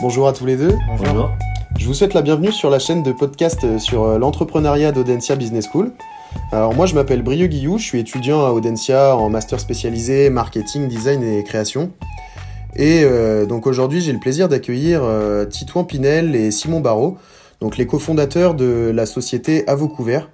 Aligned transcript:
Bonjour 0.00 0.28
à 0.28 0.32
tous 0.32 0.46
les 0.46 0.56
deux. 0.56 0.76
Bonjour. 0.86 1.30
Je 1.76 1.86
vous 1.86 1.94
souhaite 1.94 2.14
la 2.14 2.22
bienvenue 2.22 2.52
sur 2.52 2.70
la 2.70 2.78
chaîne 2.78 3.02
de 3.02 3.12
podcast 3.12 3.64
euh, 3.64 3.78
sur 3.78 4.04
euh, 4.04 4.18
l'entrepreneuriat 4.18 4.92
d'Audencia 4.92 5.34
Business 5.34 5.68
School. 5.72 5.92
Alors 6.52 6.72
moi 6.74 6.86
je 6.86 6.94
m'appelle 6.94 7.22
Brieux 7.22 7.46
Guillou, 7.46 7.78
je 7.78 7.84
suis 7.84 7.98
étudiant 7.98 8.44
à 8.46 8.50
Audencia 8.50 9.16
en 9.16 9.28
master 9.28 9.58
spécialisé 9.58 10.30
marketing, 10.30 10.88
design 10.88 11.22
et 11.22 11.42
création. 11.42 11.90
Et 12.76 13.02
euh, 13.02 13.44
donc 13.44 13.66
aujourd'hui 13.66 14.00
j'ai 14.00 14.12
le 14.12 14.20
plaisir 14.20 14.48
d'accueillir 14.48 15.00
euh, 15.02 15.44
Titouan 15.46 15.84
Pinel 15.84 16.36
et 16.36 16.50
Simon 16.50 16.80
Barrault, 16.80 17.18
donc 17.60 17.76
les 17.76 17.86
cofondateurs 17.86 18.54
de 18.54 18.92
la 18.94 19.04
société 19.04 19.66
À 19.68 19.74
vos 19.74 19.88
couverts, 19.88 20.30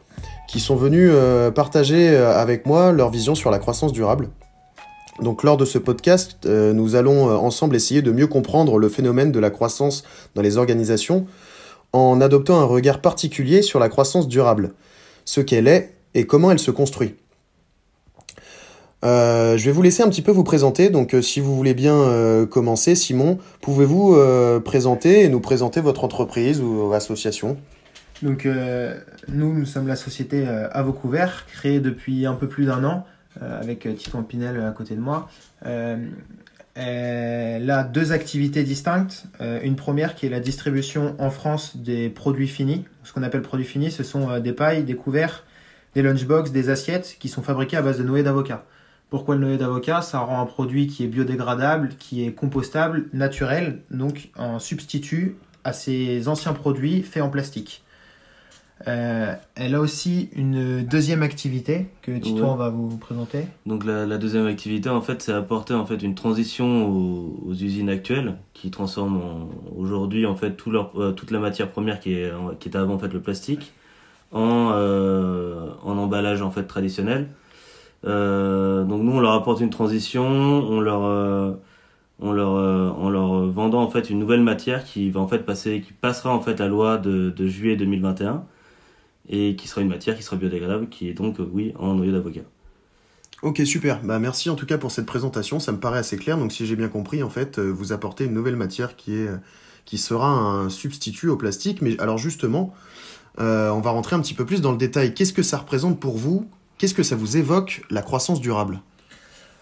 qui 0.46 0.60
sont 0.60 0.76
venus 0.76 1.10
euh, 1.12 1.50
partager 1.50 2.14
avec 2.14 2.66
moi 2.66 2.92
leur 2.92 3.10
vision 3.10 3.34
sur 3.34 3.50
la 3.50 3.58
croissance 3.58 3.92
durable. 3.92 4.28
Donc 5.20 5.44
lors 5.44 5.56
de 5.56 5.64
ce 5.64 5.78
podcast, 5.78 6.38
euh, 6.44 6.72
nous 6.72 6.96
allons 6.96 7.30
euh, 7.30 7.34
ensemble 7.34 7.76
essayer 7.76 8.02
de 8.02 8.10
mieux 8.10 8.26
comprendre 8.26 8.78
le 8.78 8.88
phénomène 8.88 9.30
de 9.30 9.38
la 9.38 9.50
croissance 9.50 10.04
dans 10.34 10.42
les 10.42 10.56
organisations 10.56 11.26
en 11.92 12.20
adoptant 12.20 12.60
un 12.60 12.64
regard 12.64 13.00
particulier 13.00 13.62
sur 13.62 13.78
la 13.78 13.88
croissance 13.88 14.26
durable, 14.26 14.72
ce 15.24 15.40
qu'elle 15.40 15.68
est 15.68 15.94
et 16.14 16.26
comment 16.26 16.50
elle 16.50 16.58
se 16.58 16.72
construit. 16.72 17.14
Euh, 19.04 19.56
je 19.56 19.64
vais 19.66 19.70
vous 19.70 19.82
laisser 19.82 20.02
un 20.02 20.08
petit 20.08 20.22
peu 20.22 20.32
vous 20.32 20.42
présenter, 20.42 20.90
donc 20.90 21.14
si 21.22 21.38
vous 21.38 21.54
voulez 21.54 21.74
bien 21.74 22.46
commencer, 22.50 22.96
Simon, 22.96 23.38
pouvez-vous 23.60 24.18
présenter 24.64 25.22
et 25.22 25.28
nous 25.28 25.40
présenter 25.40 25.80
votre 25.80 26.02
entreprise 26.02 26.60
ou 26.60 26.92
association 26.92 27.56
Donc 28.22 28.48
nous, 29.28 29.52
nous 29.52 29.66
sommes 29.66 29.86
la 29.86 29.96
société 29.96 30.44
À 30.48 30.82
vos 30.82 30.92
couverts, 30.92 31.46
créée 31.52 31.78
depuis 31.78 32.26
un 32.26 32.34
peu 32.34 32.48
plus 32.48 32.64
d'un 32.64 32.82
an, 32.82 33.04
avec 33.40 33.86
euh, 33.86 33.92
Titouan 33.94 34.22
Pinel 34.22 34.60
à 34.60 34.70
côté 34.70 34.94
de 34.94 35.00
moi. 35.00 35.28
Euh, 35.66 36.08
elle 36.74 37.70
a 37.70 37.84
deux 37.84 38.12
activités 38.12 38.64
distinctes. 38.64 39.26
Euh, 39.40 39.60
une 39.62 39.76
première 39.76 40.14
qui 40.14 40.26
est 40.26 40.28
la 40.28 40.40
distribution 40.40 41.14
en 41.18 41.30
France 41.30 41.76
des 41.76 42.08
produits 42.08 42.48
finis. 42.48 42.84
Ce 43.04 43.12
qu'on 43.12 43.22
appelle 43.22 43.42
produits 43.42 43.66
finis, 43.66 43.92
ce 43.92 44.02
sont 44.02 44.28
euh, 44.28 44.40
des 44.40 44.52
pailles, 44.52 44.82
des 44.82 44.96
couverts, 44.96 45.44
des 45.94 46.02
lunchbox, 46.02 46.50
des 46.50 46.70
assiettes 46.70 47.16
qui 47.20 47.28
sont 47.28 47.42
fabriqués 47.42 47.76
à 47.76 47.82
base 47.82 47.98
de 47.98 48.02
noyer 48.02 48.24
d'avocat. 48.24 48.64
Pourquoi 49.08 49.36
le 49.36 49.42
noyer 49.42 49.58
d'avocat? 49.58 50.02
Ça 50.02 50.18
rend 50.18 50.40
un 50.40 50.46
produit 50.46 50.88
qui 50.88 51.04
est 51.04 51.06
biodégradable, 51.06 51.90
qui 51.98 52.26
est 52.26 52.32
compostable, 52.32 53.04
naturel, 53.12 53.80
donc 53.92 54.30
un 54.36 54.58
substitut 54.58 55.36
à 55.62 55.72
ces 55.72 56.26
anciens 56.26 56.54
produits 56.54 57.02
faits 57.02 57.22
en 57.22 57.30
plastique. 57.30 57.83
Euh, 58.88 59.34
elle 59.54 59.74
a 59.76 59.80
aussi 59.80 60.28
une 60.34 60.82
deuxième 60.84 61.22
activité 61.22 61.86
que 62.02 62.10
Titouan 62.18 62.52
Ouais. 62.52 62.58
va 62.58 62.68
vous 62.70 62.96
présenter. 62.98 63.46
Donc 63.66 63.84
la, 63.84 64.04
la 64.04 64.18
deuxième 64.18 64.46
activité, 64.46 64.88
en 64.90 65.00
fait, 65.00 65.22
c'est 65.22 65.32
apporter 65.32 65.74
en 65.74 65.86
fait 65.86 66.02
une 66.02 66.14
transition 66.16 66.88
aux, 66.88 67.40
aux 67.46 67.54
usines 67.54 67.88
actuelles 67.88 68.34
qui 68.52 68.70
transforment 68.70 69.16
en- 69.16 69.48
aujourd'hui 69.78 70.26
en 70.26 70.34
fait 70.34 70.52
tout 70.56 70.70
leur, 70.70 70.90
euh, 71.00 71.12
toute 71.12 71.30
la 71.30 71.38
matière 71.38 71.70
première 71.70 72.00
qui 72.00 72.14
est 72.14 72.32
qui 72.58 72.68
était 72.68 72.76
avant 72.78 72.94
en 72.94 72.98
fait 72.98 73.12
le 73.12 73.20
plastique 73.20 73.72
en 74.32 74.70
euh, 74.74 75.68
en 75.84 75.96
emballage 75.96 76.42
en 76.42 76.50
fait 76.50 76.64
traditionnel. 76.64 77.28
Donc 78.02 79.00
nous 79.02 79.12
on 79.12 79.20
leur 79.20 79.32
apporte 79.32 79.60
une 79.60 79.70
transition, 79.70 80.24
on 80.26 80.80
leur 80.80 81.02
on 82.20 82.32
leur 82.32 82.54
euh, 82.56 82.90
en 82.90 83.08
leur 83.08 83.46
vendant 83.46 83.82
en 83.82 83.88
fait 83.90 84.10
une 84.10 84.18
nouvelle 84.18 84.42
matière 84.42 84.84
qui 84.84 85.10
va 85.10 85.20
en 85.20 85.28
fait 85.28 85.38
passer 85.46 85.80
qui 85.80 85.92
passera 85.92 86.34
en 86.34 86.40
fait 86.40 86.58
la 86.58 86.68
loi 86.68 86.98
de, 86.98 87.30
de 87.30 87.46
juillet 87.46 87.76
2021 87.76 88.44
et 89.28 89.56
qui 89.56 89.68
sera 89.68 89.80
une 89.80 89.88
matière 89.88 90.16
qui 90.16 90.22
sera 90.22 90.36
biodégradable 90.36 90.88
qui 90.88 91.08
est 91.08 91.14
donc 91.14 91.40
euh, 91.40 91.48
oui 91.50 91.72
en 91.78 91.94
noyau 91.94 92.12
d'avocat. 92.12 92.42
Ok, 93.42 93.60
super. 93.64 94.02
Bah, 94.02 94.18
merci 94.18 94.48
en 94.48 94.54
tout 94.54 94.66
cas 94.66 94.78
pour 94.78 94.90
cette 94.90 95.06
présentation, 95.06 95.60
ça 95.60 95.72
me 95.72 95.78
paraît 95.78 95.98
assez 95.98 96.16
clair. 96.16 96.38
Donc 96.38 96.52
si 96.52 96.66
j'ai 96.66 96.76
bien 96.76 96.88
compris, 96.88 97.22
en 97.22 97.30
fait, 97.30 97.58
euh, 97.58 97.68
vous 97.68 97.92
apportez 97.92 98.24
une 98.24 98.32
nouvelle 98.32 98.56
matière 98.56 98.96
qui, 98.96 99.14
est, 99.14 99.28
qui 99.84 99.98
sera 99.98 100.28
un 100.28 100.70
substitut 100.70 101.28
au 101.28 101.36
plastique. 101.36 101.82
Mais 101.82 101.98
alors 102.00 102.18
justement, 102.18 102.74
euh, 103.40 103.70
on 103.70 103.80
va 103.80 103.90
rentrer 103.90 104.16
un 104.16 104.20
petit 104.20 104.34
peu 104.34 104.44
plus 104.44 104.60
dans 104.60 104.72
le 104.72 104.78
détail. 104.78 105.14
Qu'est-ce 105.14 105.32
que 105.32 105.42
ça 105.42 105.58
représente 105.58 105.98
pour 106.00 106.16
vous? 106.16 106.48
Qu'est-ce 106.78 106.94
que 106.94 107.02
ça 107.02 107.16
vous 107.16 107.36
évoque, 107.36 107.82
la 107.90 108.02
croissance 108.02 108.40
durable? 108.40 108.80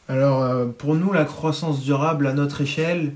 Alors, 0.09 0.43
euh, 0.43 0.67
pour 0.67 0.95
nous, 0.95 1.13
la 1.13 1.25
croissance 1.25 1.81
durable 1.81 2.27
à 2.27 2.33
notre 2.33 2.61
échelle, 2.61 3.15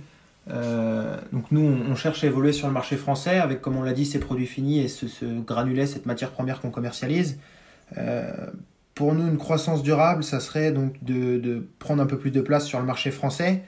euh, 0.49 1.17
donc 1.33 1.51
nous, 1.51 1.61
on, 1.62 1.95
cherche 1.97 2.23
à 2.23 2.29
évoluer 2.29 2.53
sur 2.53 2.69
le 2.69 2.73
marché 2.73 2.97
français 2.97 3.39
avec, 3.39 3.61
comme 3.61 3.77
on 3.77 3.83
l'a 3.83 3.93
dit, 3.93 4.07
ces 4.07 4.21
produits 4.21 4.47
finis 4.47 4.81
et 4.81 4.89
ce, 4.89 5.09
ce 5.09 5.25
granulet, 5.25 5.87
cette 5.87 6.07
matière 6.07 6.31
première 6.31 6.61
qu'on 6.61 6.71
commercialise. 6.71 7.39
Euh, 7.99 8.33
pour 8.95 9.15
nous, 9.15 9.27
une 9.27 9.39
croissance 9.39 9.83
durable, 9.83 10.25
ça 10.25 10.41
serait 10.41 10.73
donc 10.73 11.03
de, 11.03 11.67
prendre 11.79 12.03
un 12.03 12.07
peu 12.07 12.19
plus 12.19 12.31
de 12.31 12.41
place 12.41 12.65
sur 12.65 12.79
le 12.79 12.87
marché 12.87 13.11
français 13.11 13.62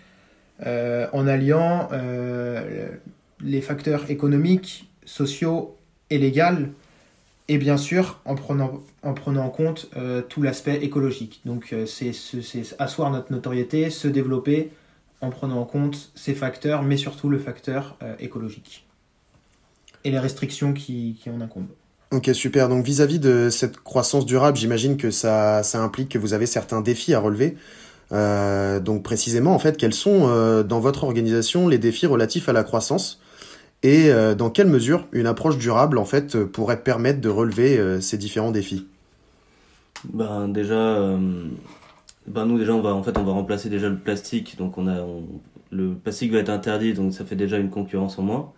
euh, 0.66 1.06
en 1.12 1.26
alliant 1.26 1.88
les 3.40 3.60
facteurs 3.60 4.10
économiques, 4.10 4.90
sociaux 5.04 5.76
et 6.10 6.18
légaux 6.18 6.72
et 7.50 7.56
bien 7.56 7.78
sûr 7.78 8.20
en 8.24 8.34
prenant, 8.34 8.82
en 9.02 9.48
compte 9.48 9.90
tout 10.28 10.42
l'aspect 10.42 10.76
écologique. 10.82 11.40
Donc 11.44 11.74
c'est 11.86 12.12
asseoir 12.78 13.10
notre 13.10 13.32
notoriété, 13.32 13.90
se 13.90 14.08
développer 14.08 14.70
en 15.20 15.30
prenant 15.30 15.60
en 15.60 15.64
compte 15.64 16.10
ces 16.14 16.34
facteurs, 16.34 16.82
mais 16.82 16.96
surtout 16.96 17.28
le 17.28 17.38
facteur 17.38 17.96
euh, 18.02 18.14
écologique 18.20 18.86
et 20.04 20.10
les 20.10 20.18
restrictions 20.18 20.72
qui, 20.72 21.18
qui 21.20 21.30
en 21.30 21.40
incombent. 21.40 21.74
Ok, 22.10 22.30
super. 22.32 22.68
Donc 22.68 22.84
vis-à-vis 22.84 23.18
de 23.18 23.50
cette 23.50 23.78
croissance 23.78 24.24
durable, 24.24 24.56
j'imagine 24.56 24.96
que 24.96 25.10
ça, 25.10 25.62
ça 25.62 25.82
implique 25.82 26.08
que 26.08 26.18
vous 26.18 26.32
avez 26.32 26.46
certains 26.46 26.80
défis 26.80 27.14
à 27.14 27.20
relever. 27.20 27.56
Euh, 28.12 28.80
donc 28.80 29.02
précisément, 29.02 29.54
en 29.54 29.58
fait, 29.58 29.76
quels 29.76 29.92
sont 29.92 30.28
euh, 30.28 30.62
dans 30.62 30.80
votre 30.80 31.04
organisation 31.04 31.68
les 31.68 31.78
défis 31.78 32.06
relatifs 32.06 32.48
à 32.48 32.52
la 32.52 32.64
croissance 32.64 33.20
et 33.82 34.10
euh, 34.10 34.34
dans 34.34 34.50
quelle 34.50 34.66
mesure 34.66 35.06
une 35.12 35.26
approche 35.26 35.58
durable, 35.58 35.98
en 35.98 36.04
fait, 36.04 36.42
pourrait 36.44 36.82
permettre 36.82 37.20
de 37.20 37.28
relever 37.28 37.78
euh, 37.78 38.00
ces 38.00 38.16
différents 38.16 38.50
défis? 38.50 38.86
Ben 40.04 40.48
déjà, 40.48 40.74
euh, 40.74 41.18
ben 42.28 42.46
nous 42.46 42.58
déjà 42.58 42.74
on 42.74 42.80
va 42.80 42.94
en 42.94 43.02
fait 43.02 43.16
on 43.18 43.24
va 43.24 43.32
remplacer 43.32 43.68
déjà 43.68 43.88
le 43.88 43.96
plastique, 43.98 44.56
donc 44.58 44.78
on 44.78 44.86
a 44.88 45.04
le 45.70 45.94
plastique 45.94 46.32
va 46.32 46.38
être 46.38 46.50
interdit, 46.50 46.94
donc 46.94 47.12
ça 47.12 47.24
fait 47.24 47.36
déjà 47.36 47.58
une 47.58 47.70
concurrence 47.70 48.18
en 48.18 48.22
moins. 48.22 48.52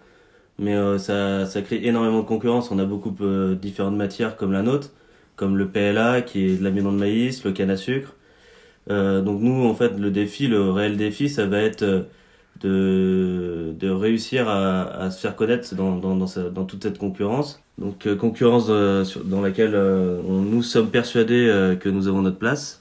Mais 0.58 0.74
euh, 0.76 0.98
ça 0.98 1.46
ça 1.46 1.62
crée 1.62 1.80
énormément 1.84 2.20
de 2.20 2.26
concurrence. 2.26 2.70
On 2.70 2.78
a 2.78 2.84
beaucoup 2.84 3.14
euh, 3.22 3.54
différentes 3.54 3.96
matières 3.96 4.36
comme 4.36 4.52
la 4.52 4.62
nôtre, 4.62 4.90
comme 5.36 5.56
le 5.56 5.68
PLA 5.68 6.22
qui 6.22 6.46
est 6.46 6.56
de 6.58 6.64
l'amiant 6.64 6.92
de 6.92 6.98
maïs, 6.98 7.44
le 7.44 7.52
canne 7.52 7.70
à 7.70 7.76
sucre. 7.76 8.14
Euh, 8.90 9.22
donc 9.22 9.40
nous 9.40 9.64
en 9.66 9.74
fait 9.74 9.98
le 9.98 10.10
défi, 10.10 10.48
le 10.48 10.70
réel 10.70 10.96
défi, 10.96 11.28
ça 11.28 11.46
va 11.46 11.60
être 11.60 11.82
euh, 12.64 13.72
de 13.72 13.90
réussir 13.90 14.48
à, 14.48 15.10
se 15.10 15.20
faire 15.20 15.36
connaître 15.36 15.74
dans 15.74 15.96
dans 15.96 16.64
toute 16.64 16.82
cette 16.82 16.98
concurrence. 16.98 17.62
Donc 17.78 18.14
concurrence 18.16 18.68
dans 18.68 19.40
laquelle 19.40 19.72
nous 19.72 20.62
sommes 20.62 20.90
persuadés 20.90 21.76
que 21.80 21.88
nous 21.88 22.08
avons 22.08 22.22
notre 22.22 22.38
place 22.38 22.79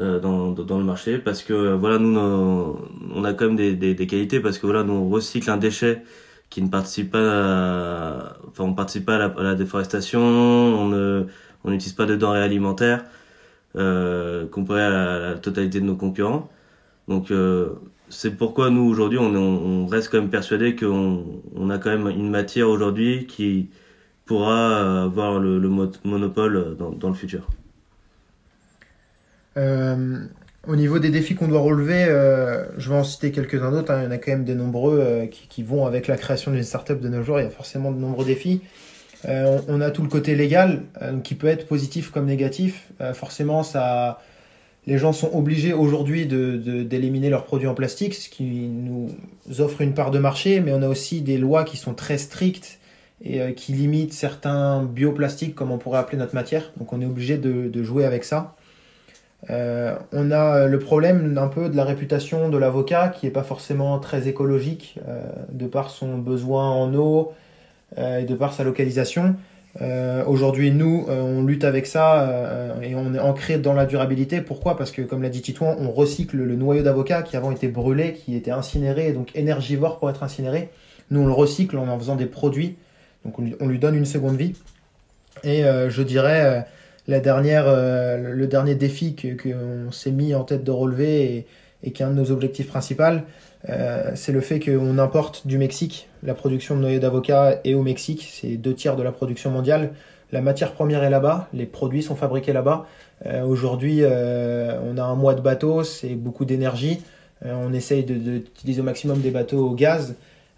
euh, 0.00 0.20
dans, 0.20 0.52
dans, 0.52 0.78
le 0.78 0.84
marché 0.84 1.18
parce 1.18 1.42
que 1.42 1.52
euh, 1.52 1.76
voilà 1.76 1.98
nous 1.98 2.16
on 2.18 3.24
a 3.24 3.32
quand 3.34 3.46
même 3.46 3.56
des, 3.56 3.74
des, 3.74 3.94
des 3.94 4.06
qualités 4.06 4.40
parce 4.40 4.58
que 4.58 4.66
voilà 4.66 4.84
nous 4.84 4.92
on 4.94 5.08
recycle 5.08 5.50
un 5.50 5.56
déchet 5.56 6.02
qui 6.50 6.62
ne 6.62 6.68
participe 6.68 7.10
pas 7.12 7.18
à, 7.20 8.36
enfin 8.48 8.64
on 8.64 8.74
participe 8.74 9.06
pas 9.06 9.16
à 9.16 9.18
la, 9.18 9.24
à 9.26 9.42
la 9.42 9.54
déforestation 9.54 10.20
on 10.20 10.88
ne 10.88 11.26
on 11.64 11.70
n'utilise 11.70 11.94
pas 11.94 12.06
de 12.06 12.16
denrées 12.16 12.42
alimentaires 12.42 13.04
euh, 13.76 14.46
comparé 14.48 14.82
à 14.82 14.90
la, 14.90 15.18
la 15.18 15.34
totalité 15.38 15.80
de 15.80 15.84
nos 15.86 15.96
concurrents 15.96 16.48
donc 17.08 17.30
euh, 17.30 17.70
c'est 18.10 18.36
pourquoi 18.36 18.70
nous 18.70 18.82
aujourd'hui 18.88 19.18
on, 19.18 19.34
on, 19.34 19.86
reste 19.86 20.10
quand 20.10 20.20
même 20.20 20.30
persuadé 20.30 20.76
qu'on 20.76 21.42
on 21.54 21.70
a 21.70 21.78
quand 21.78 21.90
même 21.90 22.08
une 22.08 22.30
matière 22.30 22.68
aujourd'hui 22.68 23.26
qui 23.26 23.70
pourra 24.26 25.04
avoir 25.04 25.38
le, 25.38 25.58
le 25.58 25.68
mo- 25.68 25.90
monopole 26.04 26.76
dans, 26.78 26.90
dans 26.92 27.08
le 27.08 27.14
futur. 27.14 27.48
Euh, 29.56 30.24
au 30.66 30.76
niveau 30.76 30.98
des 30.98 31.10
défis 31.10 31.34
qu'on 31.34 31.48
doit 31.48 31.60
relever, 31.60 32.04
euh, 32.04 32.64
je 32.78 32.90
vais 32.90 32.96
en 32.96 33.04
citer 33.04 33.32
quelques-uns 33.32 33.70
d'autres. 33.70 33.92
hein. 33.92 34.02
Il 34.02 34.04
y 34.04 34.06
en 34.06 34.10
a 34.10 34.18
quand 34.18 34.32
même 34.32 34.44
des 34.44 34.54
nombreux 34.54 34.98
euh, 35.00 35.26
qui, 35.26 35.62
vont 35.62 35.86
avec 35.86 36.06
la 36.06 36.16
création 36.16 36.50
d'une 36.52 36.62
startup 36.62 37.00
de 37.00 37.08
nos 37.08 37.22
jours. 37.22 37.40
Il 37.40 37.44
y 37.44 37.46
a 37.46 37.50
forcément 37.50 37.90
de 37.90 37.98
nombreux 37.98 38.24
défis. 38.24 38.60
On, 39.24 39.80
a 39.80 39.90
tout 39.90 40.02
le 40.02 40.08
côté 40.08 40.36
légal 40.36 40.82
qui 41.24 41.34
peut 41.34 41.48
être 41.48 41.66
positif 41.66 42.12
comme 42.12 42.26
négatif. 42.26 42.92
Forcément, 43.14 43.64
ça, 43.64 44.20
les 44.86 44.96
gens 44.96 45.12
sont 45.12 45.34
obligés 45.34 45.72
aujourd'hui 45.72 46.26
de, 46.26 46.56
de- 46.56 46.84
d'éliminer 46.84 47.28
leurs 47.28 47.44
produits 47.44 47.66
en 47.66 47.74
plastique, 47.74 48.14
ce 48.14 48.28
qui 48.28 48.44
nous 48.68 49.10
offre 49.58 49.80
une 49.80 49.92
part 49.92 50.12
de 50.12 50.20
marché. 50.20 50.60
Mais 50.60 50.72
on 50.72 50.82
a 50.82 50.88
aussi 50.88 51.20
des 51.20 51.36
lois 51.36 51.64
qui 51.64 51.76
sont 51.76 51.94
très 51.94 52.16
strictes 52.16 52.78
et 53.24 53.54
qui 53.54 53.72
limitent 53.72 54.12
certains 54.12 54.84
bioplastiques, 54.84 55.56
comme 55.56 55.72
on 55.72 55.78
pourrait 55.78 55.98
appeler 55.98 56.18
notre 56.18 56.36
matière. 56.36 56.70
Donc 56.76 56.92
on 56.92 57.00
est 57.00 57.06
obligé 57.06 57.38
de, 57.38 57.66
de 57.68 57.82
jouer 57.82 58.04
avec 58.04 58.22
ça. 58.22 58.54
Euh, 59.50 59.94
on 60.12 60.30
a 60.30 60.66
le 60.66 60.78
problème 60.78 61.38
un 61.38 61.48
peu 61.48 61.68
de 61.68 61.76
la 61.76 61.84
réputation 61.84 62.48
de 62.48 62.58
l'avocat 62.58 63.08
qui 63.08 63.26
n'est 63.26 63.32
pas 63.32 63.44
forcément 63.44 63.98
très 63.98 64.26
écologique 64.28 64.98
euh, 65.06 65.22
de 65.52 65.66
par 65.66 65.90
son 65.90 66.18
besoin 66.18 66.68
en 66.68 66.92
eau 66.94 67.32
euh, 67.98 68.18
et 68.18 68.24
de 68.24 68.34
par 68.34 68.52
sa 68.52 68.64
localisation. 68.64 69.36
Euh, 69.80 70.24
Aujourd'hui, 70.26 70.72
nous, 70.72 71.06
euh, 71.08 71.22
on 71.22 71.44
lutte 71.44 71.62
avec 71.62 71.86
ça 71.86 72.22
euh, 72.22 72.80
et 72.80 72.94
on 72.96 73.14
est 73.14 73.20
ancré 73.20 73.58
dans 73.58 73.74
la 73.74 73.86
durabilité. 73.86 74.40
Pourquoi? 74.40 74.76
Parce 74.76 74.90
que, 74.90 75.02
comme 75.02 75.22
l'a 75.22 75.28
dit 75.28 75.40
Titouan, 75.40 75.76
on 75.78 75.90
recycle 75.90 76.36
le 76.36 76.56
noyau 76.56 76.82
d'avocat 76.82 77.22
qui 77.22 77.36
avant 77.36 77.52
était 77.52 77.68
brûlé, 77.68 78.14
qui 78.14 78.34
était 78.34 78.50
incinéré, 78.50 79.12
donc 79.12 79.30
énergivore 79.36 79.98
pour 79.98 80.10
être 80.10 80.24
incinéré. 80.24 80.70
Nous, 81.10 81.20
on 81.20 81.26
le 81.26 81.32
recycle 81.32 81.78
en 81.78 81.86
en 81.88 81.98
faisant 81.98 82.16
des 82.16 82.26
produits. 82.26 82.76
Donc, 83.24 83.38
on 83.38 83.42
lui, 83.42 83.54
on 83.60 83.68
lui 83.68 83.78
donne 83.78 83.94
une 83.94 84.06
seconde 84.06 84.36
vie. 84.36 84.54
Et 85.44 85.64
euh, 85.64 85.90
je 85.90 86.02
dirais, 86.02 86.42
euh, 86.44 86.60
la 87.08 87.20
dernière, 87.20 87.64
euh, 87.66 88.32
le 88.32 88.46
dernier 88.46 88.74
défi 88.74 89.16
qu'on 89.16 89.90
s'est 89.90 90.10
mis 90.12 90.34
en 90.34 90.44
tête 90.44 90.62
de 90.62 90.70
relever 90.70 91.24
et, 91.34 91.46
et 91.82 91.90
qui 91.92 92.02
est 92.02 92.06
un 92.06 92.10
de 92.10 92.14
nos 92.16 92.30
objectifs 92.30 92.68
principaux, 92.68 93.02
euh, 93.68 94.12
c'est 94.14 94.32
le 94.32 94.40
fait 94.40 94.60
qu'on 94.60 94.98
importe 94.98 95.46
du 95.46 95.58
Mexique. 95.58 96.08
La 96.22 96.34
production 96.34 96.76
de 96.76 96.80
noyaux 96.82 97.00
d'avocat 97.00 97.60
est 97.64 97.74
au 97.74 97.82
Mexique. 97.82 98.28
C'est 98.30 98.56
deux 98.56 98.74
tiers 98.74 98.94
de 98.96 99.02
la 99.02 99.10
production 99.12 99.50
mondiale. 99.50 99.90
La 100.30 100.40
matière 100.42 100.72
première 100.72 101.02
est 101.02 101.10
là-bas. 101.10 101.48
Les 101.54 101.66
produits 101.66 102.02
sont 102.02 102.14
fabriqués 102.14 102.52
là-bas. 102.52 102.86
Euh, 103.26 103.42
Aujourd'hui, 103.42 104.02
on 104.04 104.98
a 104.98 105.02
un 105.02 105.14
mois 105.16 105.34
de 105.34 105.40
bateau, 105.40 105.82
c'est 105.84 106.14
beaucoup 106.14 106.44
d'énergie. 106.44 107.00
On 107.44 107.72
essaye 107.72 108.04
de- 108.04 108.14
de- 108.14 108.38
d'utiliser 108.38 108.80
au 108.80 108.84
maximum 108.84 109.20
des 109.20 109.30
bateaux 109.30 109.70
au 109.70 109.74
gaz. 109.74 110.14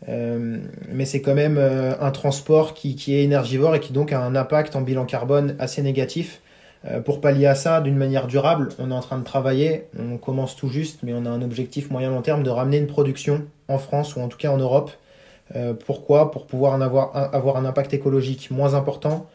Euh, 0.09 0.59
mais 0.89 1.05
c'est 1.05 1.21
quand 1.21 1.35
même 1.35 1.59
euh, 1.59 1.95
un 2.01 2.11
transport 2.11 2.75
qui, 2.75 2.97
qui 2.97 3.15
est 3.15 3.23
énergivore 3.23 3.75
et 3.75 3.81
qui 3.81 3.93
donc 3.93 4.13
a 4.13 4.21
un 4.21 4.35
impact 4.35 4.77
en 4.77 4.81
bilan 4.81 5.05
carbone 5.05 5.57
assez 5.59 5.83
négatif. 5.83 6.41
Euh, 6.87 7.01
pour 7.01 7.21
pallier 7.21 7.47
à 7.47 7.55
ça 7.55 7.83
d'une 7.83 7.97
manière 7.97 8.27
durable, 8.27 8.71
on 8.79 8.91
est 8.91 8.95
en 8.95 9.01
train 9.01 9.19
de 9.19 9.25
travailler, 9.25 9.85
on 9.99 10.17
commence 10.17 10.57
tout 10.57 10.69
juste, 10.69 11.01
mais 11.03 11.13
on 11.13 11.27
a 11.27 11.31
un 11.31 11.43
objectif 11.43 11.91
moyen 11.91 12.11
long 12.11 12.23
terme 12.23 12.43
de 12.43 12.49
ramener 12.49 12.79
une 12.79 12.87
production 12.87 13.45
en 13.69 13.77
France 13.77 14.17
ou 14.17 14.21
en 14.21 14.29
tout 14.29 14.39
cas 14.39 14.51
en 14.51 14.57
Europe. 14.57 14.91
Pourquoi? 15.85 16.31
Pour 16.31 16.47
pouvoir 16.47 16.75
en 16.75 16.81
avoir, 16.81 17.17
un, 17.17 17.25
avoir 17.37 17.57
un 17.57 17.65
impact 17.65 17.93
écologique 17.93 18.53
moins 18.53 18.75
important, 18.75 19.27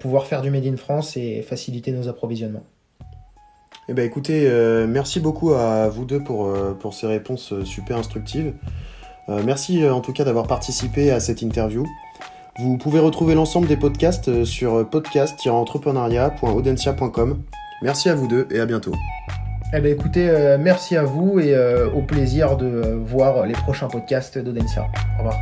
pouvoir 0.00 0.26
faire 0.26 0.42
du 0.42 0.50
Made 0.50 0.66
in 0.66 0.76
France 0.76 1.16
et 1.16 1.40
faciliter 1.40 1.92
nos 1.92 2.08
approvisionnements. 2.08 2.64
Eh 3.88 3.94
ben 3.94 4.04
écoutez, 4.04 4.46
merci 4.86 5.18
beaucoup 5.18 5.54
à 5.54 5.88
vous 5.88 6.04
deux 6.04 6.22
pour, 6.22 6.52
pour 6.78 6.92
ces 6.92 7.06
réponses 7.06 7.54
super 7.64 7.96
instructives. 7.96 8.52
Euh, 9.28 9.42
merci 9.44 9.82
euh, 9.82 9.92
en 9.92 10.00
tout 10.00 10.12
cas 10.12 10.22
d'avoir 10.24 10.46
participé 10.46 11.10
à 11.10 11.18
cette 11.20 11.42
interview. 11.42 11.84
Vous 12.58 12.78
pouvez 12.78 13.00
retrouver 13.00 13.34
l'ensemble 13.34 13.66
des 13.66 13.76
podcasts 13.76 14.28
euh, 14.28 14.44
sur 14.44 14.88
podcast-entrepreneuriat.audencia.com. 14.88 17.42
Merci 17.82 18.08
à 18.08 18.14
vous 18.14 18.28
deux 18.28 18.46
et 18.50 18.60
à 18.60 18.66
bientôt. 18.66 18.92
Eh 19.74 19.80
ben 19.80 19.92
écoutez, 19.92 20.56
merci 20.60 20.96
à 20.96 21.02
vous 21.02 21.40
et 21.40 21.56
au 21.92 22.00
plaisir 22.00 22.56
de 22.56 22.96
voir 23.04 23.46
les 23.46 23.52
prochains 23.52 23.88
podcasts 23.88 24.38
d'Audencia. 24.38 24.86
Au 25.16 25.18
revoir. 25.18 25.36